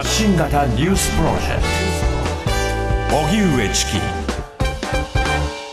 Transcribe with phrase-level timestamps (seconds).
[0.00, 1.62] 発信型ニュースプロジェク
[3.10, 3.92] ト荻上チキ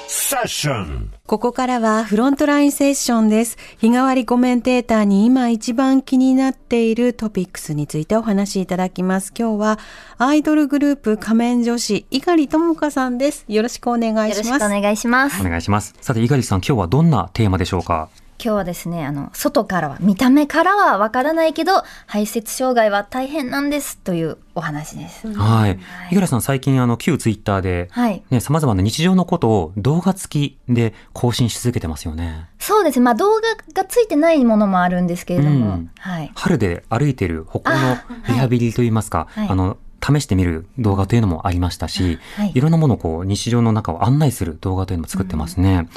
[0.09, 3.57] セッションここからはフロントラインセッションです。
[3.77, 9.31] 日替わりコメンテーターに今一番気になっているトピックスについてお話しいただきます。
[9.37, 9.79] 今日は
[10.17, 13.45] アイドルグループ仮面女子、猪狩智香さんです。
[13.47, 14.47] よろしくお願いします。
[14.49, 15.39] よろしくお願いします。
[15.39, 15.95] お願いします。
[16.01, 18.09] さて、猪狩さん、今日はどんなテーマでしょうか？
[18.43, 25.33] 今日はですね、あの、外からは、見た目からはわからないけど、排泄障害は大変なんですというお話です。
[25.33, 25.75] はい。
[25.75, 28.23] 五十嵐さん、最近、あの、旧ツイッターで、はい。
[28.29, 32.47] ね、様々な日常のことを動画付きで更新し続けてますよね。
[32.59, 33.05] そうですね。
[33.05, 33.41] まあ、動画
[33.73, 36.31] がついてないものもあるんですけれども、うん、はい。
[36.35, 45.69] 春で歩いてる歩行のリハビリといいますか、あはい、あの、試してみる動画というのもありましたし、はい、いろんなものをこう日常の中を案内する動画というのも作ってますね。
[45.69, 45.87] うん、はい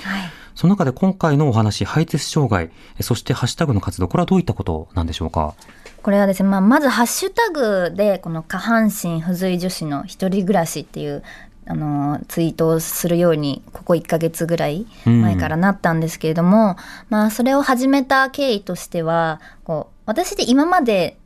[0.60, 5.54] その中で今回のお話、排泄障害、そしてハッシュタグの活動、これはどういったことなんでしょうか？
[6.02, 11.22] これはですね、まあ、まずハッシュタグで、この下半身不随女子の一人暮らしっていう、
[11.66, 16.76] あの、ツイートをするように、ここ1ヶ月ぐらい前からなったんですけれども、うん、
[17.08, 21.16] まあ、それを始めた経緯としては、こう、私で今まで、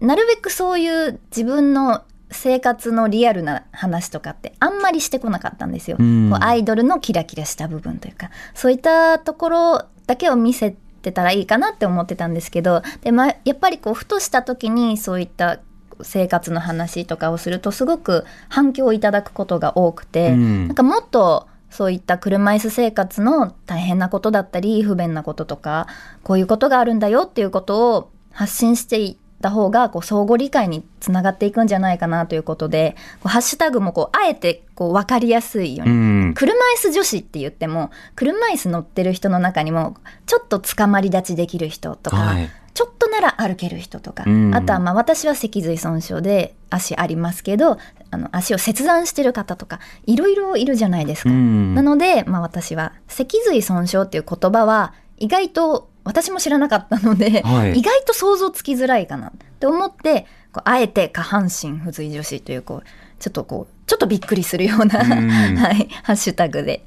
[0.00, 2.02] なるべくそういう自分の
[2.44, 5.96] 生活のリアルな話とかってあんまりしてこなかったんですよ。
[5.96, 8.28] こうアイドルのキラキラした部分というか。
[8.52, 12.82] そういったところだけを見せてたらいいかなって思ってたんですけど。
[13.00, 15.60] で、まあ、やっぱりこうふとした時にそういった
[16.02, 25.86] 生活の話とかをするとすごく反響をいただくことが多くて、ん、なんかもっとそういった車椅子生活の大変なことだったり不便なこととか
[26.22, 47.78] こういうことがあるんだよっていうことを発信していた方がこう相互理解につながっていくんじゃないかなということでこうハッシュタグもこうあえてこう分かりやすいように、車椅子女子って言っても車椅子乗ってる人の中にもちょっと捕まり立ちできる人とか、はい、ちょっとなら歩ける人とか、あとはまあ私は脊髄損傷で足ありますけど
[48.10, 51.30] あの足を切断してる方とかいろいろいるじゃないですか。
[51.30, 59.28] なので、まあ、私は脊髄損傷っていう言葉は意外と私も知らなかったので、はい、意外と想像つきづらいかな。
[59.28, 62.82] って思ってこうあえて下半身不随女子というこう
[63.18, 66.84] ちょっとこうちょっとびっくりするような はい、ハッシュタグで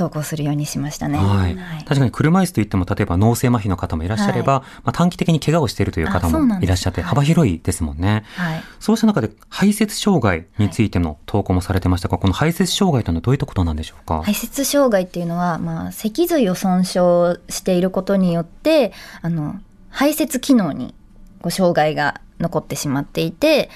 [0.00, 1.18] 投稿するようにしましたね。
[1.18, 1.54] はい。
[1.54, 8.24] はい、確かに車椅子といっても、例えば脳性麻痺の方もいらっしゃれば、はい、まあ、短期的に怪我をしているという方もいらっしゃって、幅広いですもんね。
[8.36, 8.62] はい。
[8.80, 14.22] そうした中で、排泄障害についての投稿もされてましたが、この排泄障害というのはどういったことなんでしょうか？
[14.22, 20.94] 排泄障害っていうのは、まあ、脊髄を損傷していることによって、あの、排泄機能に
[21.42, 23.68] ご障害が残ってしまっていて、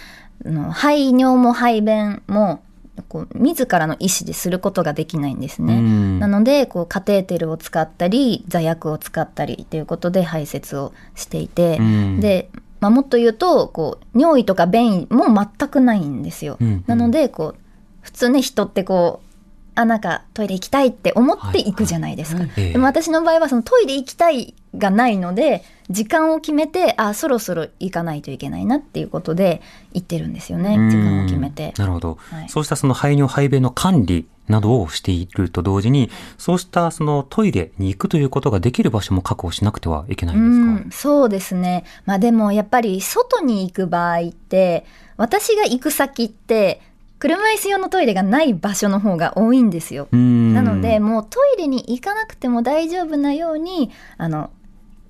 [0.44, 2.62] の排尿も排便も
[3.08, 5.80] こう自らの意思ですることができないんですね。
[6.20, 11.80] なのでこうカテーテルを使ったり座薬を使ったりということで排泄をしていて、
[12.20, 12.50] で、
[12.80, 16.56] まあ、もっと言うとこう尿意とか便意も全くないんですよ。
[16.60, 17.60] うんうん、なのでこう
[18.00, 19.34] 普通ね人ってこう
[19.74, 22.42] あなんかトイレ行きたいって思って行くじゃないですか。
[22.42, 29.60] はいはい、でも私の場合はそのトイレ行きたいがないので時間を決めてあそろそろ行かないといけないなっていうことで
[29.92, 31.74] 行ってるんですよね時間を決めて。
[31.76, 40.96] なるほど、はい、そうしたその排尿排便の管理などをしていると同時にそうしたそのトイレに行くということができる場所も確保しなくてはいけないんですか？
[40.96, 44.84] そうですね、まあ、でもやっぱり外に行く場合って
[45.16, 46.80] 私が行く先って
[47.18, 50.08] 車椅子用のトイレがない場所の方が多いんですよ。
[50.12, 54.50] なのでもうトイレに行かなくても大丈夫なようにあの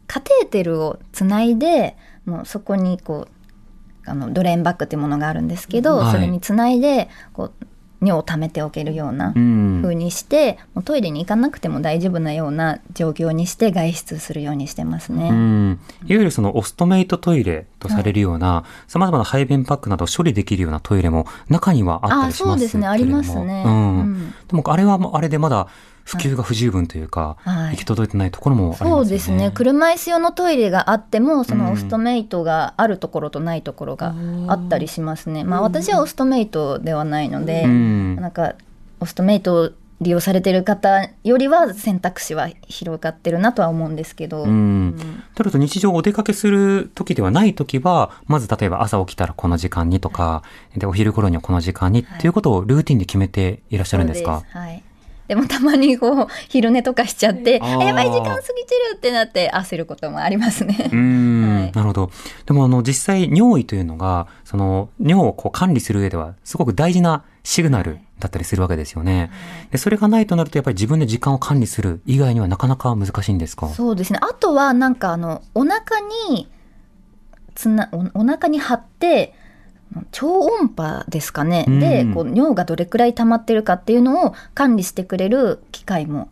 [0.07, 7.67] カテーテルをつないでもうそこにこうあのドレーンバッグっていうものがあるんですけど、はい、それにつないでこう
[8.05, 15.27] 尿を溜めておけるような風にして、もうトイレに行かなくても大丈夫なような状況にして外出するようにしてますね。
[15.27, 22.87] いわゆるそのオストメイトトイレとされるようなさまざまな排便パックなど処理できるようなトイレも中にはあったりしますそうですね。
[22.87, 23.65] ありますね。
[23.67, 25.69] うん、でもあれはあれでまだ
[26.05, 28.77] 普及が不十分というか、はい、行き届いてないところもね。
[28.77, 29.51] そうですね。
[29.53, 34.15] 車椅子用のトイレがあっても、そのオストメイトがあるところとないところが
[34.49, 35.45] あったりしますね。
[35.45, 38.55] まあ私はオストメイトではないので、なんか
[39.01, 44.43] オストメイト利用されてる方よりは選択肢は広がってるなとは思うんですけど。
[44.43, 45.23] うん。
[45.35, 50.43] とると日常お出かけする時ではない時は、まず例えば朝起きたらこの時間にとか、
[50.77, 54.83] で、お昼頃にはこの時間にっていうことをルーティンで決めていらっしゃるんですか、はい。
[55.29, 58.53] でもたまにこう昼寝とかしちゃって、あやばい時間過ぎて
[58.93, 60.91] るってなって焦ることもありますね。
[60.93, 62.11] うん、はい、なるほど。
[62.47, 69.31] でもあの実際尿意というのがその尿をこう管理する上ではすごく大事なシグナルだったりするわけですよね。
[69.71, 73.69] でそれがないとなるとやっぱり自分で時間を管理する以外にはなかなか難しいんですか？
[73.69, 74.19] そうですね。
[74.23, 76.01] あとはなんかあのお腹
[76.31, 76.49] に
[77.55, 79.35] つなおお腹に張って
[80.11, 86.29] 超音波ですかね、うん、でこう尿がどれくらい溜まってるかっていうのを管理してくれる機械も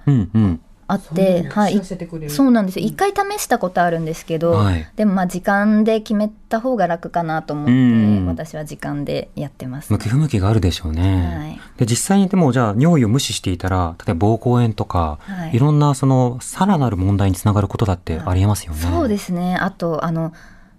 [0.88, 1.80] あって、うんうん、はい、
[2.28, 2.80] そうなんです。
[2.80, 19.56] よ一回試したことあるんですけど、はい、でもまあ時間で決めた方が楽かなと思って、うん、私は時間でやってます、向き不向きがあるでしょうね、はい、で実際にでもじゃあ尿意を無視していたら例えば膀胱炎とか、はい、いろんなそのさらなる問題につながることだってありえますよね、そうですね。
[19.56, 20.32] あとあの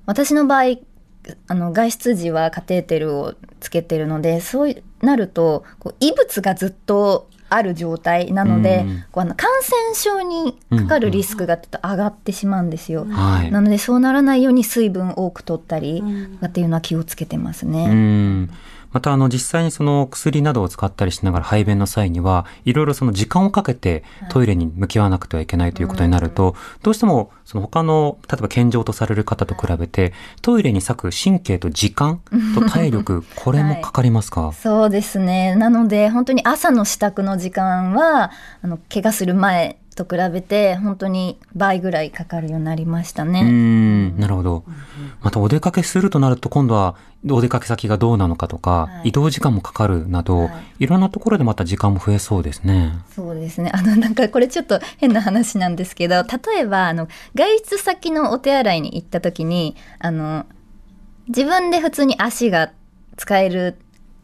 [0.06, 0.78] 私の場合
[1.48, 16.04] あの外出時はカテーテルをつけてるのでそうなるとこう異物がずっとある状態なので、うん、こうあの感染症にかかるリスクがちょっと上がってしまうんですよ、うん、なのでそうならないように水分多く取ったり
[16.46, 17.86] っていうのは気をつけてますね。
[17.90, 18.50] うん
[18.94, 32.22] またあの実際にその薬などを使ったりしながら排便の際にはいろいろその時間をかけてトイレに向き合わなくてはいけないということになると、どうしてもその他の例えば健常とされる方と比べてトイレに割く神経と時間
[32.56, 35.56] と体力 これもかかりますか、はい、そうですね。
[35.56, 38.32] なので本当に朝の支度の時間は
[38.62, 43.42] あの怪我する前と比べて本当に倍ぐらいかかるようになりましたね。
[43.42, 44.64] うんなるほど。
[45.22, 46.96] またお出かけするとなると今度は
[47.30, 50.46] お出かけ先がどうなのかとか、はい、移動時間もかかるなど、は
[50.80, 52.94] い、いろんなところでまた時間も増えそうですね。
[53.16, 53.72] そうですね。
[53.74, 60.46] あのなんかこれちょっと変な話なんですけど、例えばあの外出先のお手洗いに行った時にあの
[61.28, 62.72] 自分で普通に足が
[63.16, 63.78] 使える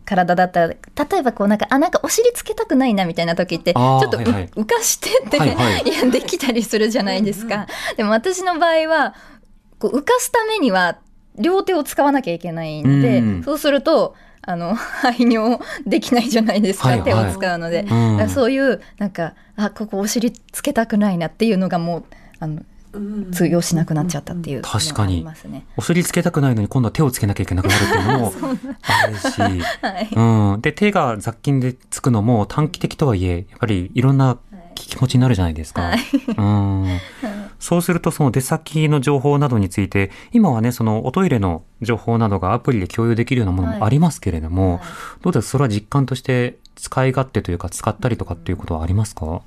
[0.09, 7.67] 体だったら例えばこうなんかあなんかお尻つけたくないなみたいな時ってちょっと、はいはい、浮かしてって、はいはい、 いやできたりするじゃないですか。
[7.95, 9.13] でも私の場合は
[9.77, 10.97] こう浮かすためには
[11.37, 22.03] 両手を使わなきゃいけないんで、うん、そうするとあの 排尿できないじゃないですか、はいはい、手を使うので、うん、そういうなんかあここお尻つけたくないなっていうのがもう
[22.39, 22.61] あの
[23.31, 25.25] 通用しなくなっちゃったっていう、ね、確かに。
[25.77, 28.33] お尻つけたくないのに今度は手をつけなきゃいけなくなるっていうのも
[28.81, 29.49] あるし、は
[30.01, 34.37] い、うん、で手が雑菌でつくのも短期的とはいえやっぱりいろんな
[34.75, 35.81] 気持ちになるじゃないですか。
[35.81, 35.99] はい、
[36.37, 36.99] うん。
[37.59, 44.71] そうするとその出先の情報などについて今はねそのおトイレの情報などがアプリで共有できるようなものもありますけれども、はい。
[44.73, 44.87] はい、
[45.23, 49.41] どうですそれは実感として使い勝手というか使ったりとかっていうことはありますか？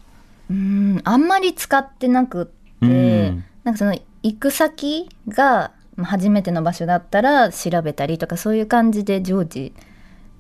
[0.51, 1.01] うん。
[1.05, 9.75] あんまり使ってなくて、なんかその行く先が初めての場所だったら調べたりとかそういう感じで常時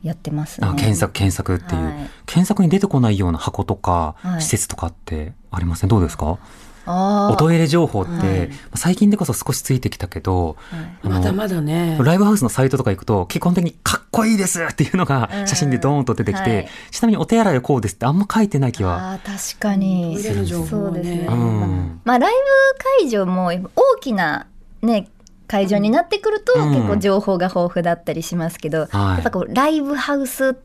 [0.03, 6.39] やってます、ね、あ検索検索っていう、はい、検索に出てこないような箱とか施設とかってありません、どうですか？
[6.87, 10.57] おトイレ情報って、はい、最近でこそ少しついてきたけど、
[11.03, 11.99] はい、まだまだね。
[12.03, 20.19] ライブハウスのサイトとか行くと基本的にかっこいいですっていうのが写真でドーンと出てきて、はい、ちなみにお手洗いはこうですってあんま書いてない気はあ確かに。
[20.23, 24.47] そうですね、うん、まあライブ会場も大きな
[24.83, 25.09] ね
[25.47, 30.57] 会場になってくると、結構情報が豊富だったりしますけど、うん、やっぱこうライブハウス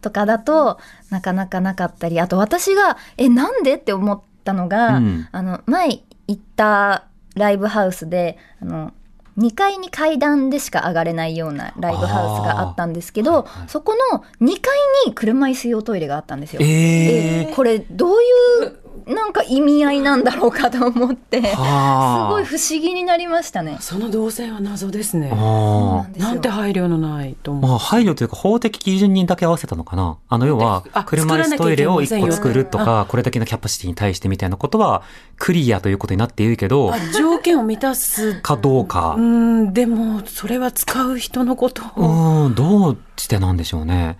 [0.00, 0.78] とかだと
[1.10, 5.88] なかなかなかったりあと私がえなんでって思ったのが、うん、あの前
[6.28, 8.94] 行ったライブハウスであの
[9.38, 14.74] 2階に階段でしか上がれないようなライブハウスがあったんですけど、はいはい、そこの2階
[15.06, 16.62] に車椅子用トイレがあったんですよ。
[16.62, 18.24] えー、これどうい
[18.66, 23.76] うなんか意味合いなんだろうかと思ってすごい不思議になりましたね。
[23.80, 25.30] その動線は謎ですね。
[25.30, 30.18] なんて配慮のないとまあ配慮というか法的基準にだけ合わせたのかな。
[30.28, 35.02] あの要は車椅子トイレを1個作るとかこれだけのキャパシティに対してみたいなことは
[35.36, 38.40] クリアということになっているけど条件を満たす。
[38.40, 39.14] かどうか。
[39.16, 42.46] うんでもそれは使う人のことを。
[42.46, 44.18] うんどうしてなんでしょうね。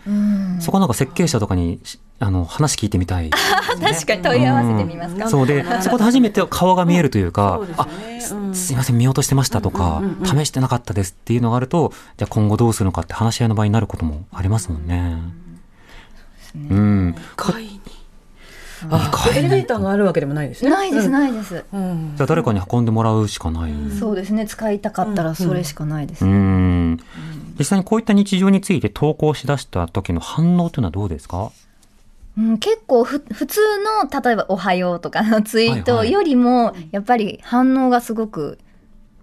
[0.60, 1.80] そこなんか設計者とかに
[2.18, 3.30] あの話聞いてみたい、ね、
[3.80, 7.86] 確かに問い合わせてみますか、うん、そうでそこで初めて顔が見えるというか、うね、あ
[8.54, 15.18] すいません見落としてましたとか、試してなかったですっていうのがあるとじゃあ今後どうするのかって話し合いの場になることもありますもんね。
[16.54, 17.80] うん、階に。
[18.90, 20.70] あエレベーターがあるわけでもないですね。
[20.70, 21.64] ないですないです。
[21.72, 23.72] うん、じゃあ誰かに運んでもらうしかない。
[23.98, 24.46] そうですね。
[24.46, 26.30] 使いたかったらそれしかないです、ね。
[26.30, 26.75] うん
[27.58, 31.50] 実際にこういった日常について投稿しだした時の反応というのはどうですか？
[32.38, 33.60] うん、結構ふ普通
[34.04, 38.58] の例えば「おはよう」とかのツイートよりも、やっぱり反応がすごく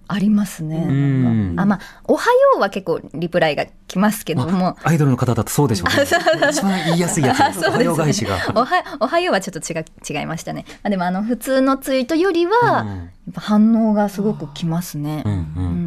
[0.08, 0.86] ありますね。
[0.90, 6.04] うんあまあ「おはよう」は結構リプライが来ますけどもまあ、アイドルの方だとそうでしょうね。
[6.50, 8.36] 一番言いやすいやつおはよう返しが。
[8.56, 9.86] おはおはようはちょっと違う
[10.20, 10.66] 違いましたね。
[10.82, 12.88] あでもあの普通のツイートよりは、
[13.36, 15.24] 反応がすごくきますね。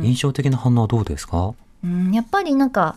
[0.02, 1.54] 印象的な反応はどうですか？
[1.86, 2.96] うん、やっぱりなんか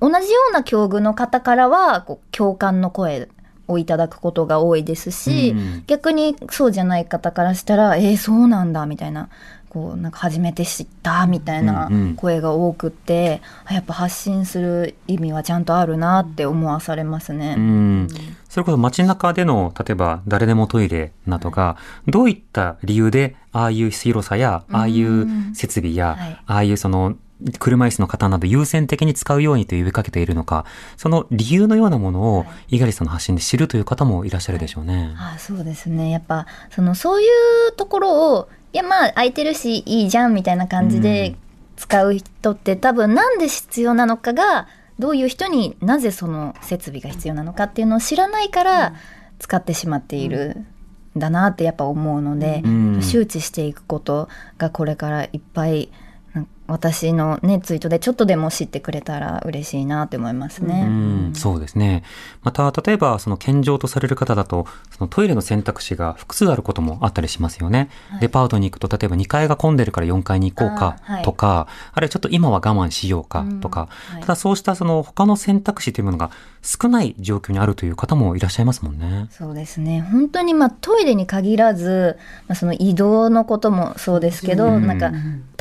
[0.00, 3.28] 同じような境遇の方からはこう共感の声
[3.68, 9.28] をいただくことが多いですし、うん逆にそうじゃない方からしたら「えー、そうなんだ」みたいな。
[9.72, 17.54] こうなんか初めて知ったみたいなうんうん声が多くって、あやっぱ発信する意味はちゃんとあるなって思わされますね。
[17.56, 18.08] うん。
[18.50, 27.14] それこそ街中での、例えば誰でもトイレなどが、どういった理由で、ああいう広さや、ああいう設備や、はいああいうその、
[27.58, 30.64] 車椅子の方など優先的に使うようにと呼びかけているのか、
[30.96, 35.14] その理由のようなものを、猪狩さんの発信で知るという方もいらっしゃるでしょうね。
[35.18, 36.10] あそうですね。
[36.10, 37.26] やっぱそのそうい
[37.68, 41.36] うところをいやまあ空いてるしいいじゃんみたいな感じうでん。
[41.76, 44.68] 使う人って多分なんで必要なのかが
[44.98, 48.94] どういう人になぜその設備が必要なのかっていうのを知らないから
[49.40, 50.64] 使ってしまっている
[51.16, 53.02] んだなってやっぱ思うので、うん。
[53.02, 55.90] 周知していくことがこれからいっぱい
[56.72, 60.84] 私のねツイートでちょっとでも知ってくれたら嬉しいなって思いますね。
[60.86, 60.90] う
[61.30, 62.02] ん、そうですね。
[62.42, 67.88] また、例えば、その健常とされる方だと、そのトイレの選択肢が複数あることもあったりしますよね。
[68.08, 76.30] はいデパートに行くと、例えば2階が混んでるから4階に行こうかあーはいとか、あるいはちょっと今は我慢しようかとか、うんはいただそうしたその他の選択肢というものが
[76.62, 79.26] 少ない状況にあるという方もいらっしゃいますもんね。
[79.30, 85.12] そうですね本当にまあトイレに限らず、まあ、その移動のこともそうですけど、うんなんか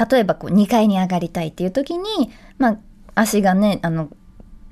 [0.10, 2.78] 例えばこう2階に上がりたいっていう時に、まあ、
[3.16, 4.10] 足がねあの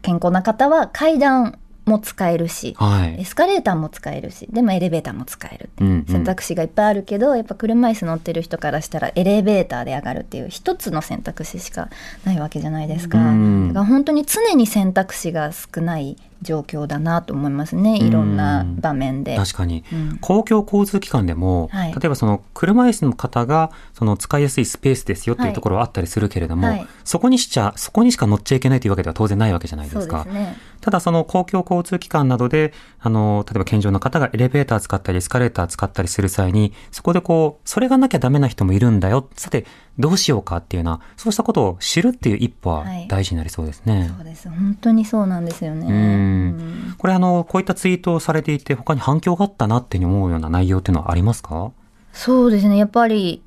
[0.01, 3.21] 健康な方は階段も使えるしはい。
[3.21, 11.89] エスカレーターも使えるしでもエレベーターも使えるってうんうん選択肢がいっぱいあるけど、やっぱ車椅子乗ってる人からしたらエレベーターで上がるっていう一つの選択肢しか
[12.25, 13.17] ないわけじゃないですか。
[13.17, 19.36] うんだから本当に常に選択肢が少ない状況だなと思いますねいろんな場面で。
[19.36, 19.84] 確かに。
[19.91, 30.24] うん公共交通機関でも、はい例えばその車椅子の方がその使いやすいスペースですよっていうところはあったりするけれども、はいそこにしちゃ、そこにしか乗っちゃいけないというわけでは当然ないわけじゃないでそうすか。
[30.25, 30.55] ですね。
[30.81, 39.27] ただその公共交通機関などで、あの、例えば健常の方がエレベーター使ったりエスカレーター使ったりする際に、そこでこう、それがなきゃダメな人もいるんだよ。
[39.36, 39.65] さて、
[39.98, 44.12] どうしようかっていうような、そうしたことを知るっていう一歩ははい大事になりそうですね。
[44.15, 45.88] そうです本当にそうなんですよね。
[45.88, 51.71] うんうんこれあの、こういったツイートをされていて、他に反響があったなっていうふうに思うような内容っていうのはありますか
[52.13, 53.43] そうですねやっぱり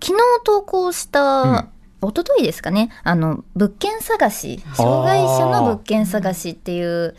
[0.00, 1.68] 昨日投稿した、
[2.02, 2.90] 一昨日ですかね。
[3.02, 4.62] あの物件探し。
[4.74, 7.16] 障害者の物件探しっていう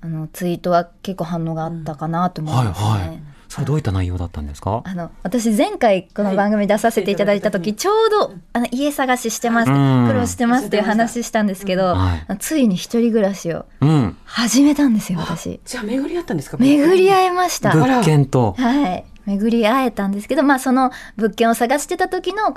[0.00, 2.88] あのツイートは結構反応があったかなと思いますね。
[2.88, 3.22] はいはい。
[3.48, 4.82] それどういった内容だったんですか？
[4.84, 10.08] あの私前回この番組出させていただいた時、ちょうどあの家探ししてますうん。
[10.08, 12.36] 苦労してますっていう話したんですけど、はい。
[12.38, 14.16] ついに一人暮らしをうん。
[14.24, 15.60] 始めたんですよ私。
[15.64, 16.56] じゃあ巡り合ったんですか？
[16.58, 17.72] 巡り合いました。
[17.72, 19.04] 物件と、はい。
[19.26, 22.52] 巡り会えたんですけどまあその物件を探してた時の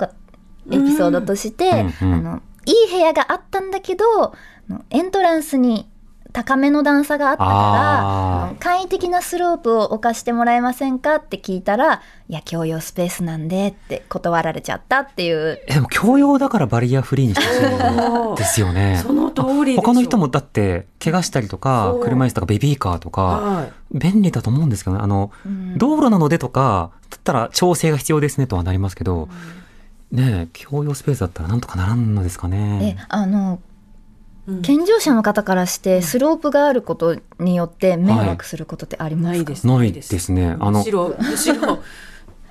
[0.70, 2.08] エピソードとして、うん。
[2.08, 4.34] うんあのいい部屋があったんだけど
[4.90, 5.88] エントランスに
[6.32, 15.60] 高めの段差があったから簡易的なスロープを置かしてもらえませんかって聞いたらいや共用スペースなんでって断られちゃったっていう。
[15.66, 19.00] えでも共用だからバリアフリーにしてほしいですよね。
[19.02, 23.72] その通り他の人もだって怪我したりとか車椅子とかベビーカーとかはい。
[23.92, 25.02] 便利だと思うんですけどね。
[25.02, 25.76] あの、ん。
[25.76, 29.28] 道路なのでとかだったら調整が必要ですねとはなりますけど、
[30.12, 33.06] ねえ共用スペースだったらなんとかならんのですかえね。
[33.08, 33.60] あの
[34.46, 34.62] うん。
[34.62, 39.66] 健常者の方からしてスロープがあることによって迷惑することってありますか、ないです。
[39.66, 40.56] ないですね。
[40.58, 41.78] あのむしろむしろ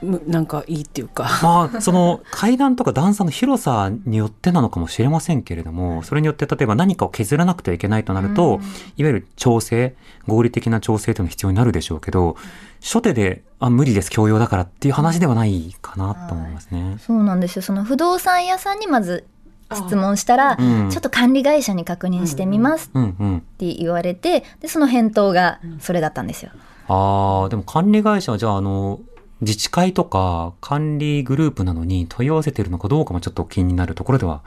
[0.01, 1.23] むなんかいいっていうか。
[1.43, 8.59] まあ、その階段とか段差の広さによってなのかもしれませんけれども、それによって例えば何かを削らなくてはいけないとなると、
[8.95, 9.95] いわゆる調整、
[10.27, 12.37] 合理的な調整というのが必要になるでしょうけど、
[12.81, 16.97] 初手で、あ、無理です、共用だからっていう話ではないかなと思いますね。
[16.99, 19.25] そうなんですよその不動産屋さんにまず
[19.73, 22.89] 質問したら、うんちょっと管理会社に確認してみます。
[22.89, 26.51] って言われてでその返答がそれだったんですよ。
[26.87, 28.99] ああ、でも管理会社はじゃあ、あの、
[29.41, 34.41] 自治会とか管理グループなのに問い合わせているのかどうかもちょっと気になるところでは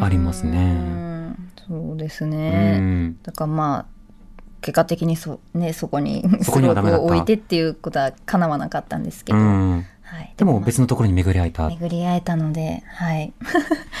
[0.00, 0.72] ありますうね。
[0.74, 2.78] んそうですうね。
[2.78, 3.18] ん。
[3.22, 3.86] だからまあ
[4.60, 9.86] 結果的にそ,、ね、そこにそこには置いてっていうことは叶わなかったんですけど、うん。
[10.10, 11.68] はい、でも別のところに巡り会えた。
[11.68, 13.34] 巡り会えたので、はい。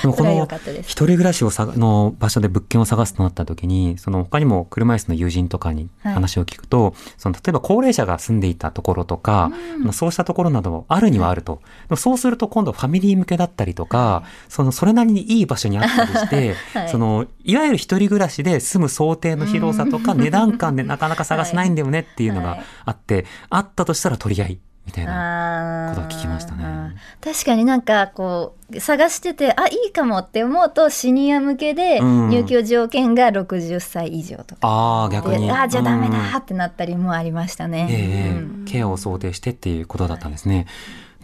[0.00, 0.48] でもこの
[0.80, 6.14] 一人暮らしをさの場所で物件を探すとなった時に、その他にも車椅子の友人とかにはい。
[6.14, 11.60] 話を聞くと、その例えば高齢者が住んでいたところとか、あのそうしたところなどあるにはあると。
[11.96, 16.88] そうすると今度ファミリー向けだったりとか、そのそれなりにいい場所にあったりして、 はい。
[16.88, 22.62] そのいわゆる一人暮らしで住む想定の広さとか値段感でなかなか探せないんだよねっていうのが はい。
[22.86, 25.92] あって、あったとしたら取り合いみたいな。
[25.94, 35.46] ことを聞きましたね確かになんかこう探しててあいいかもって思うとシニア向けでうん入居条件が60歳以上とかああ、逆に。
[35.46, 37.86] であーじゃあダメうんだってなったりもありましたね。
[37.90, 40.66] ええうんケアを想定してっていうことだったんですね。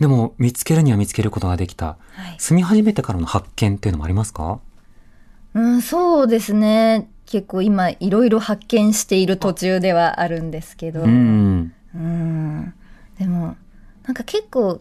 [0.01, 1.87] でも、見つけるには見つけることができた。
[1.87, 1.95] は
[2.35, 4.59] い住み始めてからの発見っていうのもありますか？
[5.55, 11.73] うん、そうですね結構今いろいろ発見している途中ではあるんですけど、うん。
[13.21, 13.57] うんでも
[14.07, 14.81] なんか結構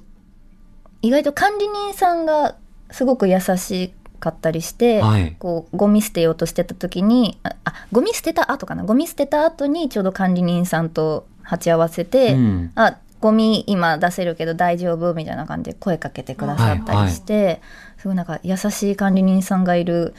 [1.02, 2.56] 意外と管理人さんが
[2.92, 5.36] すごく優しかったりして、はい。
[5.38, 8.84] こうゴミ捨てようとしてた時にああゴミ捨てた後かな？
[8.84, 12.72] ゴミ捨てた後にちょうど管理人さんと鉢合わせて、うん。
[12.76, 15.14] あゴミ今出せるけど大丈夫？
[15.14, 17.62] みたいな感じで声かけてくださったりして、
[17.98, 20.14] すごいなんか優しい管理人さんがいる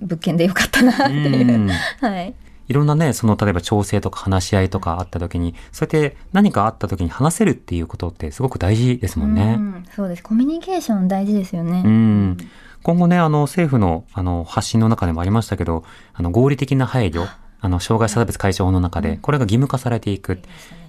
[0.00, 1.54] 物件でよかったなっていう。
[1.54, 1.68] うん。
[2.00, 2.34] はい
[2.68, 9.56] いろんなね、その、例えば調整とか話し合いとかあった時に、そうやって何かあった時に話せるっていうことってすごく大事ですもんね。
[9.58, 11.82] うんそうですコミュニケーション大事ですよね。
[11.84, 12.36] うん。
[12.82, 17.26] 今後ね、あの、政府の、あの、発信の中でもありましたけど、あの、合理的な配慮、
[17.60, 20.40] あの、障害者差別解消法の中で、これが義務化されていく。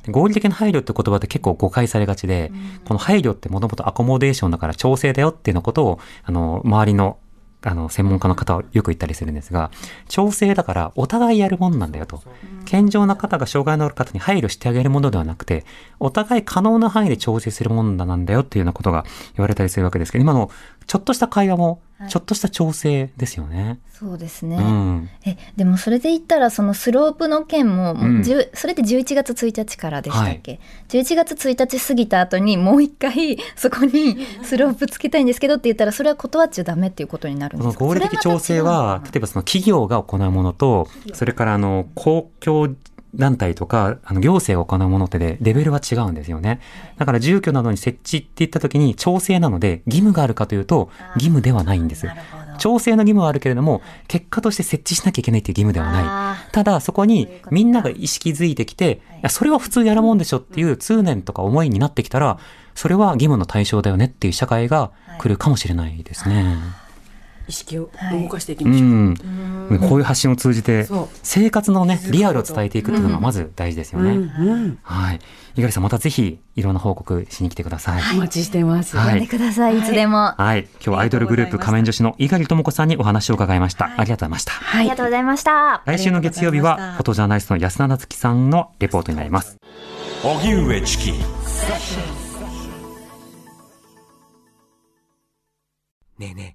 [0.04, 2.52] で合理的な配慮って言葉って結構誤解されがちで、
[2.86, 7.18] この配慮ってもともとアコモデーションだから調整だよっていうのことを、あの、周りの、
[7.66, 9.72] あの、専門家の方はよく言ったりするんですが、
[10.08, 12.22] 調整だからお互いやるもんなんだよと。
[12.66, 15.66] 健常な方が障害のある方に配慮してあげるものではなくて、
[16.00, 19.04] お互い可能な範囲で調整するもんだなんだよっていうようなことが
[19.36, 20.52] 言われたりするわけですけど、今の
[20.88, 23.80] ちょっとした会話も、ちょっとした調整ですよね。
[23.94, 24.58] そうですね。
[24.58, 25.10] うん。
[25.26, 28.24] えでもそれで言ったらそのスロープの件ももううん
[28.54, 37.86] それって11月1日からでしたっけ、11月1日過ぎた後にもう一回 そこにスロープつけたいんですけどって言ったらそれは断っちゃダメっていうことになるんですか？
[37.86, 42.76] 合理的調整は、例えばその企業が行うものと、それからあの、公共
[43.16, 46.60] 団体とか、あの、行政が行うものってで、レベルは違うんですよね。
[46.98, 52.08] だから住居などに設置って言った時に調整なので、義務があるかというと、義務ではないんです。
[52.58, 56.04] 調整の義務はあるけれども、結果として設置しなきゃいけないっていう義務ではない。
[56.06, 62.38] あただ、そこにみんなが意識づいてきて、いや、それは普通やるもんでしょっていう通念とか思いになってきたら、
[62.74, 66.58] それは義務の対象だよねっていう社会が来るかもしれないですね。
[67.48, 68.90] 意識を動かしていきうましょう。
[68.90, 69.16] ん。
[69.90, 70.88] こういう発信を通じて
[71.24, 74.34] 生活のね、リアルを伝えていくっていうのがまず大事ですようんね。
[74.40, 75.20] うんはい。
[75.56, 78.02] 猪狩さん、またぜひ、いろんな報告しに来てください。
[78.16, 78.98] お待ちしてます。
[78.98, 80.64] はい呼んでくださいいつでも、はい。
[80.64, 83.86] 今日はアイドルグループ仮面女子の猪狩智子さんにお話を伺いました。
[83.86, 84.52] ありがとうございました。
[84.74, 89.58] ありがとうございました来週の月曜日は、フォトジャーナリストの安田なつきさんのレポートになります。
[90.24, 91.12] 荻上チキ
[96.18, 96.55] ねえね